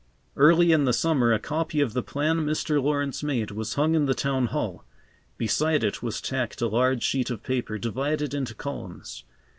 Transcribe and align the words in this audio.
Early 0.35 0.71
in 0.71 0.85
the 0.85 0.93
summer 0.93 1.31
a 1.31 1.37
copy 1.37 1.79
of 1.79 1.93
the 1.93 2.01
plan 2.01 2.37
Mr. 2.43 2.81
Lawrence 2.81 3.21
made 3.21 3.51
was 3.51 3.75
hung 3.75 3.93
in 3.93 4.07
the 4.07 4.15
Town 4.15 4.47
Hall. 4.47 4.83
Beside 5.37 5.83
it 5.83 6.01
was 6.01 6.19
tacked 6.19 6.59
a 6.59 6.67
large 6.67 7.03
sheet 7.03 7.29
of 7.29 7.43
paper, 7.43 7.77
divided 7.77 8.33
into 8.33 8.55
columns. 8.55 9.25